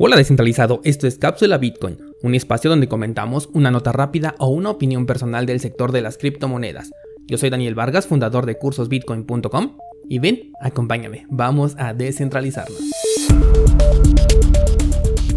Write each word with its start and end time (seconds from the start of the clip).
Hola 0.00 0.16
descentralizado, 0.16 0.80
esto 0.84 1.08
es 1.08 1.18
Cápsula 1.18 1.58
Bitcoin, 1.58 1.98
un 2.22 2.36
espacio 2.36 2.70
donde 2.70 2.86
comentamos 2.86 3.48
una 3.52 3.72
nota 3.72 3.90
rápida 3.90 4.36
o 4.38 4.46
una 4.46 4.70
opinión 4.70 5.06
personal 5.06 5.44
del 5.44 5.58
sector 5.58 5.90
de 5.90 6.02
las 6.02 6.18
criptomonedas. 6.18 6.92
Yo 7.26 7.36
soy 7.36 7.50
Daniel 7.50 7.74
Vargas, 7.74 8.06
fundador 8.06 8.46
de 8.46 8.56
cursosbitcoin.com 8.58 9.76
y 10.08 10.20
ven, 10.20 10.52
acompáñame, 10.60 11.26
vamos 11.30 11.74
a 11.78 11.94
descentralizarnos. 11.94 12.78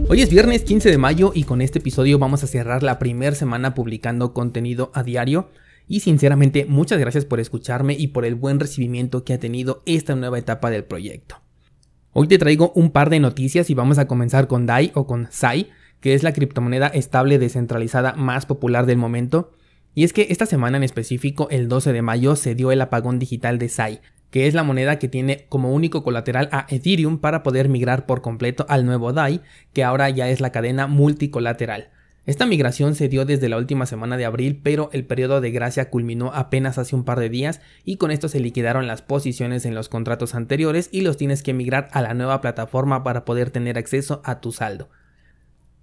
Hoy 0.07 0.21
es 0.21 0.29
viernes 0.29 0.61
15 0.61 0.91
de 0.91 0.97
mayo 0.99 1.31
y 1.33 1.45
con 1.45 1.61
este 1.61 1.79
episodio 1.79 2.19
vamos 2.19 2.43
a 2.43 2.47
cerrar 2.47 2.83
la 2.83 2.99
primera 2.99 3.35
semana 3.35 3.73
publicando 3.73 4.31
contenido 4.31 4.91
a 4.93 5.01
diario. 5.01 5.49
Y 5.87 6.01
sinceramente 6.01 6.65
muchas 6.65 6.99
gracias 6.99 7.25
por 7.25 7.39
escucharme 7.39 7.95
y 7.95 8.09
por 8.09 8.25
el 8.25 8.35
buen 8.35 8.59
recibimiento 8.59 9.23
que 9.23 9.33
ha 9.33 9.39
tenido 9.39 9.81
esta 9.87 10.13
nueva 10.15 10.37
etapa 10.37 10.69
del 10.69 10.83
proyecto. 10.83 11.41
Hoy 12.13 12.27
te 12.27 12.37
traigo 12.37 12.73
un 12.75 12.91
par 12.91 13.09
de 13.09 13.21
noticias 13.21 13.69
y 13.69 13.73
vamos 13.73 13.97
a 13.97 14.05
comenzar 14.05 14.47
con 14.47 14.65
DAI 14.65 14.91
o 14.95 15.07
con 15.07 15.29
SAI, 15.31 15.69
que 16.01 16.13
es 16.13 16.23
la 16.23 16.33
criptomoneda 16.33 16.87
estable 16.87 17.39
descentralizada 17.39 18.15
más 18.15 18.45
popular 18.45 18.85
del 18.85 18.97
momento. 18.97 19.53
Y 19.95 20.03
es 20.03 20.11
que 20.11 20.27
esta 20.29 20.45
semana 20.45 20.75
en 20.75 20.83
específico, 20.83 21.47
el 21.51 21.69
12 21.69 21.93
de 21.93 22.01
mayo, 22.01 22.35
se 22.35 22.53
dio 22.53 22.73
el 22.73 22.81
apagón 22.81 23.17
digital 23.17 23.59
de 23.59 23.69
SAI, 23.69 24.01
que 24.29 24.47
es 24.47 24.53
la 24.53 24.63
moneda 24.63 24.99
que 24.99 25.07
tiene 25.07 25.45
como 25.47 25.71
único 25.71 26.03
colateral 26.03 26.49
a 26.51 26.65
Ethereum 26.67 27.17
para 27.17 27.43
poder 27.43 27.69
migrar 27.69 28.05
por 28.05 28.21
completo 28.21 28.65
al 28.67 28.85
nuevo 28.85 29.13
DAI, 29.13 29.39
que 29.71 29.85
ahora 29.85 30.09
ya 30.09 30.27
es 30.27 30.41
la 30.41 30.51
cadena 30.51 30.87
multicolateral. 30.87 31.91
Esta 32.27 32.45
migración 32.45 32.93
se 32.93 33.09
dio 33.09 33.25
desde 33.25 33.49
la 33.49 33.57
última 33.57 33.87
semana 33.87 34.15
de 34.15 34.25
abril, 34.25 34.59
pero 34.61 34.91
el 34.93 35.05
periodo 35.05 35.41
de 35.41 35.49
gracia 35.49 35.89
culminó 35.89 36.31
apenas 36.35 36.77
hace 36.77 36.95
un 36.95 37.03
par 37.03 37.19
de 37.19 37.29
días 37.29 37.61
y 37.83 37.97
con 37.97 38.11
esto 38.11 38.29
se 38.29 38.39
liquidaron 38.39 38.85
las 38.85 39.01
posiciones 39.01 39.65
en 39.65 39.73
los 39.73 39.89
contratos 39.89 40.35
anteriores 40.35 40.87
y 40.91 41.01
los 41.01 41.17
tienes 41.17 41.41
que 41.41 41.55
migrar 41.55 41.87
a 41.93 42.01
la 42.03 42.13
nueva 42.13 42.39
plataforma 42.39 43.03
para 43.03 43.25
poder 43.25 43.49
tener 43.49 43.79
acceso 43.79 44.21
a 44.23 44.39
tu 44.39 44.51
saldo. 44.51 44.89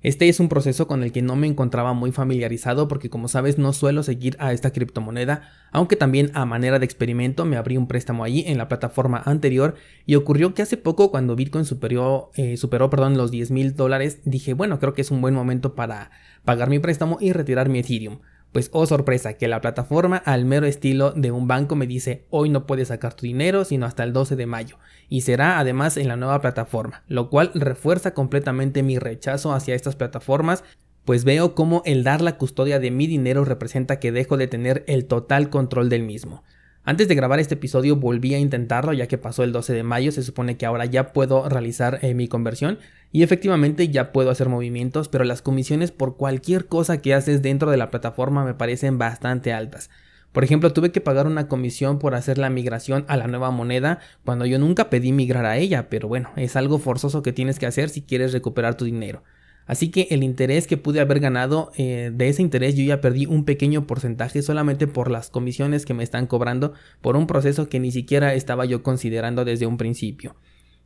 Este 0.00 0.28
es 0.28 0.38
un 0.38 0.48
proceso 0.48 0.86
con 0.86 1.02
el 1.02 1.10
que 1.10 1.22
no 1.22 1.34
me 1.34 1.48
encontraba 1.48 1.92
muy 1.92 2.12
familiarizado 2.12 2.86
porque 2.86 3.10
como 3.10 3.26
sabes 3.26 3.58
no 3.58 3.72
suelo 3.72 4.04
seguir 4.04 4.36
a 4.38 4.52
esta 4.52 4.72
criptomoneda, 4.72 5.50
aunque 5.72 5.96
también 5.96 6.30
a 6.34 6.44
manera 6.44 6.78
de 6.78 6.84
experimento 6.84 7.44
me 7.44 7.56
abrí 7.56 7.76
un 7.76 7.88
préstamo 7.88 8.22
allí 8.22 8.44
en 8.46 8.58
la 8.58 8.68
plataforma 8.68 9.20
anterior 9.24 9.74
y 10.06 10.14
ocurrió 10.14 10.54
que 10.54 10.62
hace 10.62 10.76
poco 10.76 11.10
cuando 11.10 11.34
Bitcoin 11.34 11.64
superó, 11.64 12.30
eh, 12.36 12.56
superó 12.56 12.90
perdón, 12.90 13.16
los 13.16 13.32
10 13.32 13.50
mil 13.50 13.74
dólares 13.74 14.20
dije 14.24 14.54
bueno 14.54 14.78
creo 14.78 14.94
que 14.94 15.02
es 15.02 15.10
un 15.10 15.20
buen 15.20 15.34
momento 15.34 15.74
para 15.74 16.12
pagar 16.44 16.70
mi 16.70 16.78
préstamo 16.78 17.18
y 17.20 17.32
retirar 17.32 17.68
mi 17.68 17.80
Ethereum. 17.80 18.20
Pues 18.52 18.70
oh 18.72 18.86
sorpresa, 18.86 19.34
que 19.34 19.46
la 19.46 19.60
plataforma 19.60 20.16
al 20.16 20.44
mero 20.44 20.66
estilo 20.66 21.12
de 21.12 21.30
un 21.30 21.46
banco 21.46 21.76
me 21.76 21.86
dice 21.86 22.24
hoy 22.30 22.48
no 22.48 22.66
puedes 22.66 22.88
sacar 22.88 23.14
tu 23.14 23.26
dinero 23.26 23.64
sino 23.64 23.84
hasta 23.84 24.04
el 24.04 24.12
12 24.12 24.36
de 24.36 24.46
mayo 24.46 24.78
y 25.08 25.20
será 25.20 25.58
además 25.58 25.96
en 25.96 26.08
la 26.08 26.16
nueva 26.16 26.40
plataforma, 26.40 27.02
lo 27.08 27.28
cual 27.28 27.50
refuerza 27.54 28.14
completamente 28.14 28.82
mi 28.82 28.98
rechazo 28.98 29.52
hacia 29.52 29.74
estas 29.74 29.96
plataformas 29.96 30.64
pues 31.04 31.24
veo 31.24 31.54
como 31.54 31.82
el 31.86 32.04
dar 32.04 32.20
la 32.20 32.36
custodia 32.36 32.78
de 32.78 32.90
mi 32.90 33.06
dinero 33.06 33.44
representa 33.44 33.98
que 33.98 34.12
dejo 34.12 34.36
de 34.36 34.46
tener 34.46 34.84
el 34.86 35.06
total 35.06 35.48
control 35.48 35.88
del 35.88 36.02
mismo. 36.02 36.44
Antes 36.88 37.06
de 37.06 37.14
grabar 37.14 37.38
este 37.38 37.52
episodio 37.52 37.96
volví 37.96 38.32
a 38.32 38.38
intentarlo 38.38 38.94
ya 38.94 39.08
que 39.08 39.18
pasó 39.18 39.42
el 39.42 39.52
12 39.52 39.74
de 39.74 39.82
mayo, 39.82 40.10
se 40.10 40.22
supone 40.22 40.56
que 40.56 40.64
ahora 40.64 40.86
ya 40.86 41.12
puedo 41.12 41.46
realizar 41.46 41.98
eh, 42.00 42.14
mi 42.14 42.28
conversión 42.28 42.78
y 43.12 43.22
efectivamente 43.22 43.90
ya 43.90 44.10
puedo 44.10 44.30
hacer 44.30 44.48
movimientos, 44.48 45.10
pero 45.10 45.24
las 45.24 45.42
comisiones 45.42 45.92
por 45.92 46.16
cualquier 46.16 46.64
cosa 46.64 47.02
que 47.02 47.12
haces 47.12 47.42
dentro 47.42 47.70
de 47.70 47.76
la 47.76 47.90
plataforma 47.90 48.42
me 48.42 48.54
parecen 48.54 48.96
bastante 48.96 49.52
altas. 49.52 49.90
Por 50.32 50.44
ejemplo, 50.44 50.72
tuve 50.72 50.90
que 50.90 51.02
pagar 51.02 51.26
una 51.26 51.46
comisión 51.46 51.98
por 51.98 52.14
hacer 52.14 52.38
la 52.38 52.48
migración 52.48 53.04
a 53.08 53.18
la 53.18 53.26
nueva 53.26 53.50
moneda 53.50 53.98
cuando 54.24 54.46
yo 54.46 54.58
nunca 54.58 54.88
pedí 54.88 55.12
migrar 55.12 55.44
a 55.44 55.58
ella, 55.58 55.90
pero 55.90 56.08
bueno, 56.08 56.30
es 56.36 56.56
algo 56.56 56.78
forzoso 56.78 57.20
que 57.20 57.34
tienes 57.34 57.58
que 57.58 57.66
hacer 57.66 57.90
si 57.90 58.00
quieres 58.00 58.32
recuperar 58.32 58.78
tu 58.78 58.86
dinero. 58.86 59.24
Así 59.68 59.90
que 59.90 60.08
el 60.10 60.24
interés 60.24 60.66
que 60.66 60.78
pude 60.78 60.98
haber 60.98 61.20
ganado 61.20 61.70
eh, 61.76 62.10
de 62.12 62.28
ese 62.30 62.40
interés 62.40 62.74
yo 62.74 62.82
ya 62.84 63.02
perdí 63.02 63.26
un 63.26 63.44
pequeño 63.44 63.86
porcentaje 63.86 64.40
solamente 64.40 64.86
por 64.86 65.10
las 65.10 65.28
comisiones 65.28 65.84
que 65.84 65.92
me 65.92 66.02
están 66.02 66.26
cobrando 66.26 66.72
por 67.02 67.16
un 67.16 67.26
proceso 67.26 67.68
que 67.68 67.78
ni 67.78 67.92
siquiera 67.92 68.34
estaba 68.34 68.64
yo 68.64 68.82
considerando 68.82 69.44
desde 69.44 69.66
un 69.66 69.76
principio. 69.76 70.36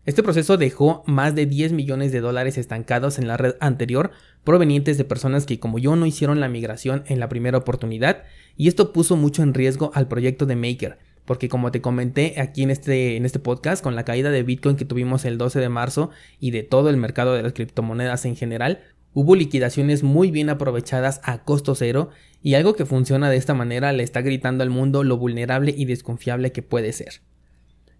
Este 0.05 0.25
proceso 0.25 0.57
dejó 0.57 1.05
más 1.07 1.37
de 1.37 1.47
10 1.47 1.73
millones 1.75 2.11
de 2.11 2.21
dólares 2.21 2.59
estancados 2.59 3.21
en 3.21 3.29
la 3.29 3.37
red 3.37 3.55
anterior 3.61 4.11
provenientes 4.43 4.99
de 4.99 5.05
personas 5.05 5.47
que 5.47 5.61
como 5.61 5.79
yo 5.79 5.95
no 5.95 6.05
hicieron 6.05 6.41
la 6.41 6.49
migración 6.49 7.05
en 7.07 7.21
la 7.21 7.29
primera 7.29 7.59
oportunidad 7.59 8.25
y 8.57 8.67
esto 8.67 8.93
puso 8.93 9.17
mucho 9.17 9.45
en 9.45 9.55
riesgo 9.55 9.93
al 9.95 10.09
proyecto 10.09 10.45
de 10.45 10.57
Maker 10.57 10.99
porque 11.25 11.49
como 11.49 11.71
te 11.71 11.81
comenté 11.81 12.41
aquí 12.41 12.63
en 12.63 12.71
este, 12.71 13.17
en 13.17 13.25
este 13.25 13.39
podcast, 13.39 13.83
con 13.83 13.95
la 13.95 14.05
caída 14.05 14.31
de 14.31 14.43
Bitcoin 14.43 14.77
que 14.77 14.85
tuvimos 14.85 15.25
el 15.25 15.39
12 15.39 15.61
de 15.61 15.69
marzo 15.69 16.11
y 16.41 16.51
de 16.51 16.63
todo 16.63 16.91
el 16.91 16.97
mercado 16.97 17.35
de 17.35 17.43
las 17.43 17.53
criptomonedas 17.53 18.25
en 18.25 18.37
general, 18.37 18.81
hubo 19.15 19.37
liquidaciones 19.37 20.03
muy 20.03 20.31
bien 20.31 20.51
aprovechadas 20.51 21.21
a 21.25 21.45
costo 21.45 21.75
cero 21.75 22.11
y 22.43 22.55
algo 22.55 22.75
que 22.75 22.87
funciona 22.87 23.31
de 23.31 23.37
esta 23.37 23.55
manera 23.55 23.93
le 23.93 24.03
está 24.03 24.21
gritando 24.21 24.63
al 24.63 24.71
mundo 24.71 25.05
lo 25.05 25.17
vulnerable 25.17 25.75
y 25.77 25.85
desconfiable 25.85 26.53
que 26.53 26.63
puede 26.63 26.93
ser. 26.93 27.21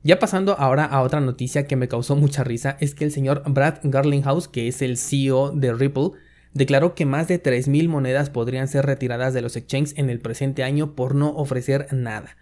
Ya 0.05 0.19
pasando 0.19 0.59
ahora 0.59 0.85
a 0.85 1.01
otra 1.03 1.21
noticia 1.21 1.69
que 1.69 1.77
me 1.77 1.87
causó 1.87 2.17
mucha 2.17 2.43
risa 2.43 2.77
es 2.81 2.95
que 2.95 3.05
el 3.05 3.13
señor 3.13 3.45
Brad 3.47 3.79
Garlinghouse, 3.85 4.49
que 4.49 4.67
es 4.67 4.83
el 4.83 4.97
CEO 4.97 5.53
de 5.53 5.73
Ripple, 5.73 6.11
declaró 6.55 6.97
que 6.97 7.07
más 7.07 7.29
de 7.29 7.41
3.000 7.41 7.89
monedas 7.89 8.29
podrían 8.29 8.67
ser 8.67 8.85
retiradas 8.85 9.33
de 9.33 9.43
los 9.43 9.55
exchanges 9.55 9.97
en 9.97 10.11
el 10.11 10.19
presente 10.19 10.65
año 10.65 10.97
por 10.97 11.15
no 11.15 11.37
ofrecer 11.37 11.87
nada. 11.93 12.37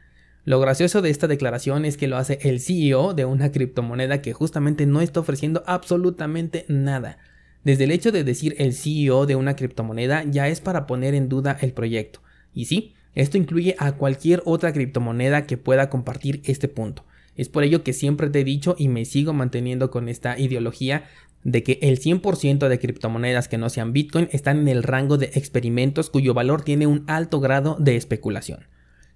Lo 0.44 0.58
gracioso 0.58 1.02
de 1.02 1.10
esta 1.10 1.26
declaración 1.26 1.84
es 1.84 1.98
que 1.98 2.08
lo 2.08 2.16
hace 2.16 2.38
el 2.42 2.60
CEO 2.60 3.12
de 3.12 3.26
una 3.26 3.52
criptomoneda 3.52 4.22
que 4.22 4.32
justamente 4.32 4.86
no 4.86 5.02
está 5.02 5.20
ofreciendo 5.20 5.62
absolutamente 5.66 6.64
nada. 6.68 7.18
Desde 7.62 7.84
el 7.84 7.90
hecho 7.90 8.10
de 8.10 8.24
decir 8.24 8.54
el 8.58 8.72
CEO 8.72 9.26
de 9.26 9.36
una 9.36 9.54
criptomoneda 9.54 10.24
ya 10.24 10.48
es 10.48 10.62
para 10.62 10.86
poner 10.86 11.14
en 11.14 11.28
duda 11.28 11.58
el 11.60 11.72
proyecto. 11.72 12.22
Y 12.54 12.64
sí, 12.64 12.94
esto 13.14 13.36
incluye 13.36 13.76
a 13.78 13.92
cualquier 13.92 14.42
otra 14.46 14.72
criptomoneda 14.72 15.46
que 15.46 15.58
pueda 15.58 15.90
compartir 15.90 16.40
este 16.44 16.68
punto. 16.68 17.04
Es 17.36 17.50
por 17.50 17.62
ello 17.62 17.82
que 17.82 17.92
siempre 17.92 18.30
te 18.30 18.40
he 18.40 18.44
dicho 18.44 18.76
y 18.78 18.88
me 18.88 19.04
sigo 19.04 19.34
manteniendo 19.34 19.90
con 19.90 20.08
esta 20.08 20.38
ideología 20.38 21.04
de 21.44 21.62
que 21.62 21.78
el 21.82 22.00
100% 22.00 22.68
de 22.68 22.78
criptomonedas 22.78 23.48
que 23.48 23.58
no 23.58 23.68
sean 23.68 23.92
Bitcoin 23.92 24.28
están 24.32 24.60
en 24.60 24.68
el 24.68 24.82
rango 24.82 25.18
de 25.18 25.30
experimentos 25.34 26.08
cuyo 26.08 26.32
valor 26.32 26.62
tiene 26.62 26.86
un 26.86 27.04
alto 27.08 27.40
grado 27.40 27.76
de 27.78 27.96
especulación. 27.96 28.66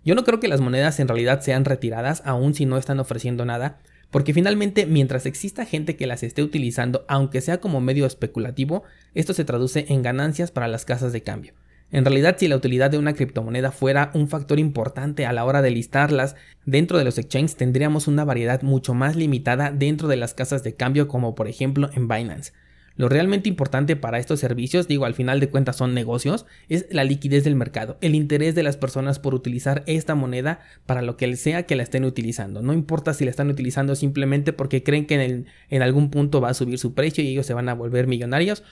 Yo 0.04 0.14
no 0.14 0.24
creo 0.24 0.38
que 0.38 0.48
las 0.48 0.60
monedas 0.60 1.00
en 1.00 1.08
realidad 1.08 1.40
sean 1.40 1.64
retiradas 1.64 2.22
aun 2.26 2.54
si 2.54 2.66
no 2.66 2.76
están 2.76 3.00
ofreciendo 3.00 3.44
nada, 3.44 3.78
porque 4.10 4.34
finalmente 4.34 4.86
mientras 4.86 5.26
exista 5.26 5.64
gente 5.64 5.96
que 5.96 6.06
las 6.06 6.22
esté 6.22 6.42
utilizando, 6.42 7.04
aunque 7.08 7.40
sea 7.40 7.58
como 7.58 7.80
medio 7.80 8.06
especulativo, 8.06 8.84
esto 9.14 9.32
se 9.32 9.44
traduce 9.44 9.86
en 9.88 10.02
ganancias 10.02 10.50
para 10.50 10.68
las 10.68 10.84
casas 10.84 11.12
de 11.12 11.22
cambio. 11.22 11.54
En 11.90 12.04
realidad, 12.04 12.36
si 12.38 12.48
la 12.48 12.56
utilidad 12.56 12.90
de 12.90 12.98
una 12.98 13.14
criptomoneda 13.14 13.70
fuera 13.70 14.10
un 14.14 14.28
factor 14.28 14.58
importante 14.58 15.26
a 15.26 15.32
la 15.32 15.44
hora 15.44 15.62
de 15.62 15.70
listarlas 15.70 16.34
dentro 16.66 16.98
de 16.98 17.04
los 17.04 17.18
exchanges, 17.18 17.56
tendríamos 17.56 18.08
una 18.08 18.24
variedad 18.24 18.62
mucho 18.62 18.94
más 18.94 19.16
limitada 19.16 19.70
dentro 19.70 20.08
de 20.08 20.16
las 20.16 20.34
casas 20.34 20.64
de 20.64 20.74
cambio 20.74 21.08
como 21.08 21.34
por 21.34 21.48
ejemplo 21.48 21.90
en 21.94 22.08
Binance. 22.08 22.52
Lo 22.96 23.08
realmente 23.08 23.48
importante 23.48 23.96
para 23.96 24.20
estos 24.20 24.38
servicios, 24.38 24.86
digo, 24.86 25.04
al 25.04 25.14
final 25.14 25.40
de 25.40 25.48
cuentas 25.48 25.76
son 25.76 25.94
negocios, 25.94 26.46
es 26.68 26.86
la 26.90 27.02
liquidez 27.02 27.42
del 27.42 27.56
mercado, 27.56 27.98
el 28.00 28.14
interés 28.14 28.54
de 28.54 28.62
las 28.62 28.76
personas 28.76 29.18
por 29.18 29.34
utilizar 29.34 29.82
esta 29.86 30.14
moneda 30.14 30.60
para 30.86 31.02
lo 31.02 31.16
que 31.16 31.34
sea 31.36 31.64
que 31.64 31.74
la 31.74 31.82
estén 31.82 32.04
utilizando. 32.04 32.62
No 32.62 32.72
importa 32.72 33.12
si 33.12 33.24
la 33.24 33.32
están 33.32 33.50
utilizando 33.50 33.96
simplemente 33.96 34.52
porque 34.52 34.84
creen 34.84 35.06
que 35.06 35.44
en, 35.70 35.82
algún 35.82 36.10
punto 36.10 36.40
va 36.40 36.50
a 36.50 36.54
subir 36.54 36.78
su 36.78 36.94
precio 36.94 37.24
y 37.24 37.28
ellos 37.28 37.46
se 37.46 37.54
van 37.54 37.68
a 37.68 37.74
volver 37.74 38.06
millonarios. 38.06 38.62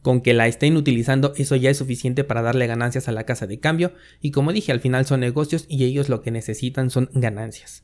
Con 0.00 0.20
que 0.20 0.32
la 0.32 0.46
estén 0.46 0.76
utilizando, 0.76 1.32
eso 1.36 1.56
ya 1.56 1.70
es 1.70 1.76
suficiente 1.76 2.22
para 2.22 2.40
darle 2.40 2.68
ganancias 2.68 3.08
a 3.08 3.12
la 3.12 3.24
casa 3.24 3.48
de 3.48 3.58
cambio. 3.58 3.92
Y 4.22 4.30
como 4.30 4.52
dije, 4.52 4.70
al 4.70 4.78
final 4.78 5.06
son 5.06 5.20
negocios 5.20 5.66
y 5.68 5.84
ellos 5.84 6.08
lo 6.08 6.22
que 6.22 6.30
necesitan 6.30 6.90
son 6.90 7.10
ganancias. 7.14 7.82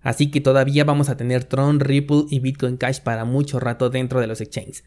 Así 0.00 0.30
que 0.30 0.40
todavía 0.40 0.84
vamos 0.84 1.08
a 1.08 1.16
tener 1.16 1.42
Tron, 1.42 1.80
Ripple 1.80 2.26
y 2.30 2.38
Bitcoin 2.38 2.76
Cash 2.76 3.00
para 3.00 3.24
mucho 3.24 3.58
rato 3.58 3.90
dentro 3.90 4.20
de 4.20 4.28
los 4.28 4.40
exchanges. 4.40 4.84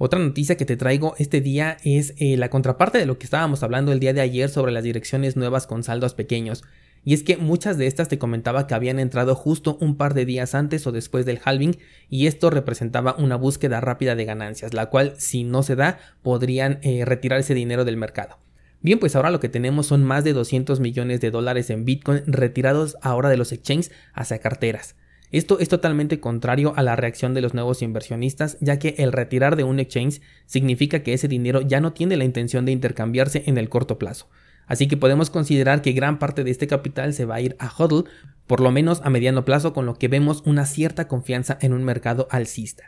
Otra 0.00 0.20
noticia 0.20 0.56
que 0.56 0.64
te 0.64 0.76
traigo 0.76 1.14
este 1.18 1.40
día 1.40 1.76
es 1.82 2.14
eh, 2.18 2.36
la 2.36 2.50
contraparte 2.50 2.98
de 2.98 3.06
lo 3.06 3.18
que 3.18 3.24
estábamos 3.24 3.64
hablando 3.64 3.90
el 3.90 3.98
día 3.98 4.12
de 4.12 4.20
ayer 4.20 4.48
sobre 4.48 4.70
las 4.70 4.84
direcciones 4.84 5.36
nuevas 5.36 5.66
con 5.66 5.82
saldos 5.82 6.14
pequeños. 6.14 6.62
Y 7.04 7.14
es 7.14 7.24
que 7.24 7.36
muchas 7.36 7.78
de 7.78 7.88
estas 7.88 8.06
te 8.06 8.18
comentaba 8.18 8.68
que 8.68 8.74
habían 8.74 9.00
entrado 9.00 9.34
justo 9.34 9.76
un 9.80 9.96
par 9.96 10.14
de 10.14 10.24
días 10.24 10.54
antes 10.54 10.86
o 10.86 10.92
después 10.92 11.26
del 11.26 11.40
halving 11.44 11.78
y 12.08 12.28
esto 12.28 12.48
representaba 12.50 13.16
una 13.18 13.34
búsqueda 13.34 13.80
rápida 13.80 14.14
de 14.14 14.24
ganancias, 14.24 14.72
la 14.72 14.86
cual 14.86 15.14
si 15.18 15.42
no 15.42 15.64
se 15.64 15.74
da 15.74 15.98
podrían 16.22 16.78
eh, 16.82 17.04
retirar 17.04 17.40
ese 17.40 17.54
dinero 17.54 17.84
del 17.84 17.96
mercado. 17.96 18.38
Bien, 18.80 19.00
pues 19.00 19.16
ahora 19.16 19.30
lo 19.30 19.40
que 19.40 19.48
tenemos 19.48 19.86
son 19.86 20.04
más 20.04 20.22
de 20.22 20.32
200 20.32 20.78
millones 20.78 21.20
de 21.20 21.32
dólares 21.32 21.70
en 21.70 21.84
Bitcoin 21.84 22.22
retirados 22.26 22.96
ahora 23.02 23.30
de 23.30 23.36
los 23.36 23.50
exchanges 23.50 23.90
hacia 24.12 24.38
carteras. 24.38 24.94
Esto 25.30 25.58
es 25.58 25.68
totalmente 25.68 26.20
contrario 26.20 26.72
a 26.76 26.82
la 26.82 26.96
reacción 26.96 27.34
de 27.34 27.42
los 27.42 27.52
nuevos 27.52 27.82
inversionistas, 27.82 28.56
ya 28.60 28.78
que 28.78 28.94
el 28.98 29.12
retirar 29.12 29.56
de 29.56 29.64
un 29.64 29.78
exchange 29.78 30.22
significa 30.46 31.02
que 31.02 31.12
ese 31.12 31.28
dinero 31.28 31.60
ya 31.60 31.80
no 31.80 31.92
tiene 31.92 32.16
la 32.16 32.24
intención 32.24 32.64
de 32.64 32.72
intercambiarse 32.72 33.42
en 33.46 33.58
el 33.58 33.68
corto 33.68 33.98
plazo. 33.98 34.28
Así 34.66 34.86
que 34.86 34.96
podemos 34.96 35.30
considerar 35.30 35.82
que 35.82 35.92
gran 35.92 36.18
parte 36.18 36.44
de 36.44 36.50
este 36.50 36.66
capital 36.66 37.14
se 37.14 37.24
va 37.24 37.36
a 37.36 37.40
ir 37.40 37.56
a 37.58 37.70
HODL, 37.74 38.04
por 38.46 38.60
lo 38.60 38.70
menos 38.70 39.00
a 39.02 39.10
mediano 39.10 39.44
plazo, 39.44 39.72
con 39.72 39.86
lo 39.86 39.94
que 39.94 40.08
vemos 40.08 40.42
una 40.46 40.66
cierta 40.66 41.08
confianza 41.08 41.58
en 41.60 41.72
un 41.72 41.84
mercado 41.84 42.28
alcista. 42.30 42.84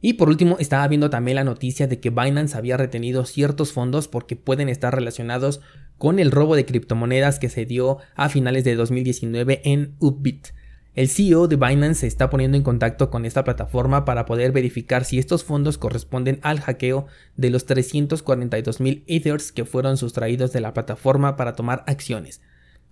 Y 0.00 0.14
por 0.14 0.28
último, 0.28 0.56
estaba 0.58 0.86
viendo 0.88 1.10
también 1.10 1.36
la 1.36 1.44
noticia 1.44 1.86
de 1.86 2.00
que 2.00 2.10
Binance 2.10 2.56
había 2.56 2.76
retenido 2.76 3.24
ciertos 3.24 3.72
fondos 3.72 4.08
porque 4.08 4.36
pueden 4.36 4.68
estar 4.68 4.94
relacionados 4.94 5.60
con 5.98 6.18
el 6.18 6.30
robo 6.30 6.54
de 6.54 6.66
criptomonedas 6.66 7.38
que 7.38 7.48
se 7.48 7.64
dio 7.64 7.98
a 8.14 8.28
finales 8.28 8.64
de 8.64 8.74
2019 8.76 9.62
en 9.64 9.94
Upbit. 9.98 10.48
El 10.96 11.10
CEO 11.10 11.46
de 11.46 11.56
Binance 11.56 12.00
se 12.00 12.06
está 12.06 12.30
poniendo 12.30 12.56
en 12.56 12.62
contacto 12.62 13.10
con 13.10 13.26
esta 13.26 13.44
plataforma 13.44 14.06
para 14.06 14.24
poder 14.24 14.50
verificar 14.50 15.04
si 15.04 15.18
estos 15.18 15.44
fondos 15.44 15.76
corresponden 15.76 16.38
al 16.40 16.58
hackeo 16.58 17.06
de 17.36 17.50
los 17.50 17.66
342 17.66 18.80
mil 18.80 19.04
Ethers 19.06 19.52
que 19.52 19.66
fueron 19.66 19.98
sustraídos 19.98 20.54
de 20.54 20.62
la 20.62 20.72
plataforma 20.72 21.36
para 21.36 21.52
tomar 21.52 21.84
acciones. 21.86 22.40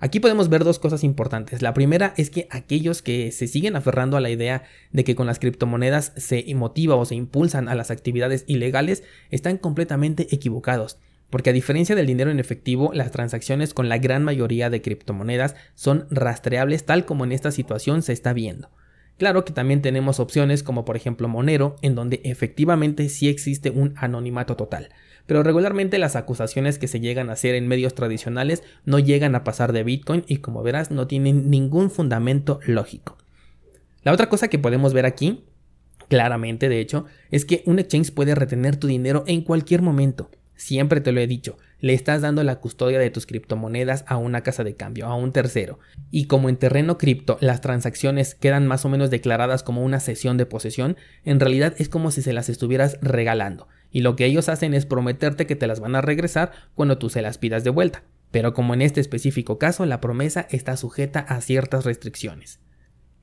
Aquí 0.00 0.20
podemos 0.20 0.50
ver 0.50 0.64
dos 0.64 0.78
cosas 0.78 1.02
importantes. 1.02 1.62
La 1.62 1.72
primera 1.72 2.12
es 2.18 2.28
que 2.28 2.46
aquellos 2.50 3.00
que 3.00 3.32
se 3.32 3.46
siguen 3.46 3.74
aferrando 3.74 4.18
a 4.18 4.20
la 4.20 4.28
idea 4.28 4.64
de 4.92 5.02
que 5.02 5.14
con 5.14 5.26
las 5.26 5.38
criptomonedas 5.38 6.12
se 6.16 6.44
motiva 6.54 6.96
o 6.96 7.06
se 7.06 7.14
impulsan 7.14 7.70
a 7.70 7.74
las 7.74 7.90
actividades 7.90 8.44
ilegales 8.46 9.02
están 9.30 9.56
completamente 9.56 10.26
equivocados. 10.30 10.98
Porque 11.34 11.50
a 11.50 11.52
diferencia 11.52 11.96
del 11.96 12.06
dinero 12.06 12.30
en 12.30 12.38
efectivo, 12.38 12.92
las 12.94 13.10
transacciones 13.10 13.74
con 13.74 13.88
la 13.88 13.98
gran 13.98 14.22
mayoría 14.22 14.70
de 14.70 14.80
criptomonedas 14.80 15.56
son 15.74 16.06
rastreables 16.08 16.86
tal 16.86 17.06
como 17.06 17.24
en 17.24 17.32
esta 17.32 17.50
situación 17.50 18.02
se 18.02 18.12
está 18.12 18.32
viendo. 18.32 18.70
Claro 19.18 19.44
que 19.44 19.52
también 19.52 19.82
tenemos 19.82 20.20
opciones 20.20 20.62
como 20.62 20.84
por 20.84 20.94
ejemplo 20.94 21.26
Monero, 21.26 21.74
en 21.82 21.96
donde 21.96 22.20
efectivamente 22.22 23.08
sí 23.08 23.28
existe 23.28 23.70
un 23.70 23.94
anonimato 23.96 24.54
total 24.54 24.90
pero 25.26 25.42
regularmente 25.42 25.98
las 25.98 26.14
acusaciones 26.14 26.78
que 26.78 26.86
se 26.86 27.00
llegan 27.00 27.30
a 27.30 27.32
hacer 27.32 27.56
en 27.56 27.66
medios 27.66 27.96
tradicionales 27.96 28.62
no 28.84 29.00
llegan 29.00 29.34
a 29.34 29.42
pasar 29.42 29.72
de 29.72 29.82
Bitcoin 29.82 30.22
y 30.28 30.36
como 30.36 30.62
verás 30.62 30.92
no 30.92 31.08
tienen 31.08 31.50
ningún 31.50 31.90
fundamento 31.90 32.60
lógico. 32.64 33.18
La 34.04 34.12
otra 34.12 34.28
cosa 34.28 34.46
que 34.46 34.60
podemos 34.60 34.92
ver 34.92 35.04
aquí, 35.04 35.46
claramente 36.08 36.68
de 36.68 36.78
hecho, 36.78 37.06
es 37.32 37.44
que 37.44 37.64
un 37.66 37.80
exchange 37.80 38.12
puede 38.12 38.36
retener 38.36 38.76
tu 38.76 38.86
dinero 38.86 39.24
en 39.26 39.40
cualquier 39.40 39.82
momento. 39.82 40.30
Siempre 40.56 41.00
te 41.00 41.12
lo 41.12 41.20
he 41.20 41.26
dicho, 41.26 41.58
le 41.80 41.94
estás 41.94 42.22
dando 42.22 42.42
la 42.44 42.60
custodia 42.60 42.98
de 42.98 43.10
tus 43.10 43.26
criptomonedas 43.26 44.04
a 44.06 44.16
una 44.16 44.42
casa 44.42 44.64
de 44.64 44.74
cambio, 44.74 45.06
a 45.06 45.14
un 45.14 45.32
tercero. 45.32 45.78
Y 46.10 46.26
como 46.26 46.48
en 46.48 46.56
terreno 46.56 46.98
cripto 46.98 47.36
las 47.40 47.60
transacciones 47.60 48.34
quedan 48.34 48.66
más 48.66 48.84
o 48.84 48.88
menos 48.88 49.10
declaradas 49.10 49.62
como 49.62 49.82
una 49.82 50.00
sesión 50.00 50.36
de 50.36 50.46
posesión, 50.46 50.96
en 51.24 51.40
realidad 51.40 51.74
es 51.78 51.88
como 51.88 52.10
si 52.10 52.22
se 52.22 52.32
las 52.32 52.48
estuvieras 52.48 52.98
regalando 53.02 53.68
y 53.94 54.00
lo 54.00 54.16
que 54.16 54.26
ellos 54.26 54.48
hacen 54.48 54.74
es 54.74 54.86
prometerte 54.86 55.46
que 55.46 55.54
te 55.54 55.68
las 55.68 55.78
van 55.78 55.94
a 55.94 56.00
regresar 56.00 56.50
cuando 56.74 56.98
tú 56.98 57.10
se 57.10 57.22
las 57.22 57.38
pidas 57.38 57.62
de 57.62 57.70
vuelta. 57.70 58.02
Pero 58.32 58.52
como 58.52 58.74
en 58.74 58.82
este 58.82 59.00
específico 59.00 59.56
caso, 59.56 59.86
la 59.86 60.00
promesa 60.00 60.48
está 60.50 60.76
sujeta 60.76 61.20
a 61.20 61.40
ciertas 61.40 61.84
restricciones. 61.84 62.58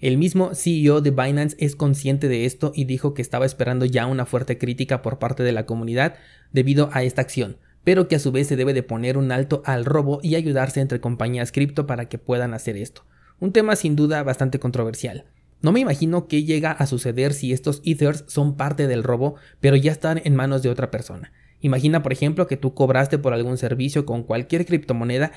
El 0.01 0.17
mismo 0.17 0.55
CEO 0.55 1.01
de 1.01 1.11
Binance 1.11 1.55
es 1.59 1.75
consciente 1.75 2.27
de 2.27 2.45
esto 2.45 2.71
y 2.73 2.85
dijo 2.85 3.13
que 3.13 3.21
estaba 3.21 3.45
esperando 3.45 3.85
ya 3.85 4.07
una 4.07 4.25
fuerte 4.25 4.57
crítica 4.57 5.03
por 5.03 5.19
parte 5.19 5.43
de 5.43 5.51
la 5.51 5.67
comunidad 5.67 6.15
debido 6.51 6.89
a 6.91 7.03
esta 7.03 7.21
acción, 7.21 7.57
pero 7.83 8.07
que 8.07 8.15
a 8.15 8.19
su 8.19 8.31
vez 8.31 8.47
se 8.47 8.55
debe 8.55 8.73
de 8.73 8.81
poner 8.81 9.15
un 9.15 9.31
alto 9.31 9.61
al 9.63 9.85
robo 9.85 10.19
y 10.23 10.33
ayudarse 10.33 10.81
entre 10.81 10.99
compañías 10.99 11.51
cripto 11.51 11.85
para 11.85 12.09
que 12.09 12.17
puedan 12.17 12.55
hacer 12.55 12.77
esto. 12.77 13.05
Un 13.39 13.51
tema 13.51 13.75
sin 13.75 13.95
duda 13.95 14.23
bastante 14.23 14.57
controversial. 14.57 15.25
No 15.61 15.71
me 15.71 15.81
imagino 15.81 16.27
qué 16.27 16.43
llega 16.43 16.71
a 16.71 16.87
suceder 16.87 17.31
si 17.31 17.53
estos 17.53 17.83
ethers 17.85 18.23
son 18.25 18.57
parte 18.57 18.87
del 18.87 19.03
robo, 19.03 19.35
pero 19.59 19.75
ya 19.75 19.91
están 19.91 20.19
en 20.23 20.35
manos 20.35 20.63
de 20.63 20.69
otra 20.69 20.89
persona. 20.89 21.31
Imagina, 21.59 22.01
por 22.01 22.11
ejemplo, 22.11 22.47
que 22.47 22.57
tú 22.57 22.73
cobraste 22.73 23.19
por 23.19 23.33
algún 23.33 23.59
servicio 23.59 24.03
con 24.07 24.23
cualquier 24.23 24.65
criptomoneda 24.65 25.31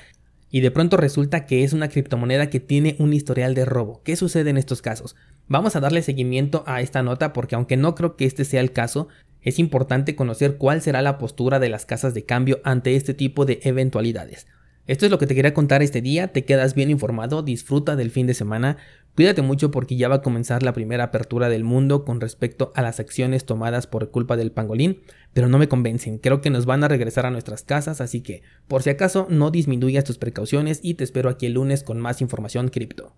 y 0.54 0.60
de 0.60 0.70
pronto 0.70 0.96
resulta 0.96 1.46
que 1.46 1.64
es 1.64 1.72
una 1.72 1.88
criptomoneda 1.88 2.48
que 2.48 2.60
tiene 2.60 2.94
un 3.00 3.12
historial 3.12 3.56
de 3.56 3.64
robo. 3.64 4.02
¿Qué 4.04 4.14
sucede 4.14 4.50
en 4.50 4.56
estos 4.56 4.82
casos? 4.82 5.16
Vamos 5.48 5.74
a 5.74 5.80
darle 5.80 6.00
seguimiento 6.00 6.62
a 6.68 6.80
esta 6.80 7.02
nota 7.02 7.32
porque 7.32 7.56
aunque 7.56 7.76
no 7.76 7.96
creo 7.96 8.14
que 8.14 8.24
este 8.24 8.44
sea 8.44 8.60
el 8.60 8.70
caso, 8.70 9.08
es 9.42 9.58
importante 9.58 10.14
conocer 10.14 10.56
cuál 10.56 10.80
será 10.80 11.02
la 11.02 11.18
postura 11.18 11.58
de 11.58 11.70
las 11.70 11.86
casas 11.86 12.14
de 12.14 12.24
cambio 12.24 12.60
ante 12.62 12.94
este 12.94 13.14
tipo 13.14 13.46
de 13.46 13.58
eventualidades. 13.64 14.46
Esto 14.86 15.06
es 15.06 15.10
lo 15.10 15.18
que 15.18 15.26
te 15.26 15.34
quería 15.34 15.54
contar 15.54 15.82
este 15.82 16.02
día, 16.02 16.28
te 16.28 16.44
quedas 16.44 16.74
bien 16.74 16.90
informado, 16.90 17.42
disfruta 17.42 17.96
del 17.96 18.10
fin 18.10 18.26
de 18.26 18.34
semana, 18.34 18.76
cuídate 19.14 19.40
mucho 19.40 19.70
porque 19.70 19.96
ya 19.96 20.08
va 20.08 20.16
a 20.16 20.22
comenzar 20.22 20.62
la 20.62 20.74
primera 20.74 21.04
apertura 21.04 21.48
del 21.48 21.64
mundo 21.64 22.04
con 22.04 22.20
respecto 22.20 22.70
a 22.74 22.82
las 22.82 23.00
acciones 23.00 23.46
tomadas 23.46 23.86
por 23.86 24.10
culpa 24.10 24.36
del 24.36 24.52
pangolín, 24.52 25.00
pero 25.32 25.48
no 25.48 25.56
me 25.56 25.68
convencen, 25.68 26.18
creo 26.18 26.42
que 26.42 26.50
nos 26.50 26.66
van 26.66 26.84
a 26.84 26.88
regresar 26.88 27.24
a 27.24 27.30
nuestras 27.30 27.62
casas, 27.62 28.02
así 28.02 28.20
que 28.20 28.42
por 28.68 28.82
si 28.82 28.90
acaso 28.90 29.26
no 29.30 29.50
disminuyas 29.50 30.04
tus 30.04 30.18
precauciones 30.18 30.80
y 30.82 30.94
te 30.94 31.04
espero 31.04 31.30
aquí 31.30 31.46
el 31.46 31.54
lunes 31.54 31.82
con 31.82 31.98
más 31.98 32.20
información 32.20 32.68
cripto. 32.68 33.10